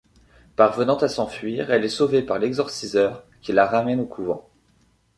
[0.55, 4.49] Parvenant à s'enfuir, elle est sauvée par l'exorciseur qui la ramène au couvent.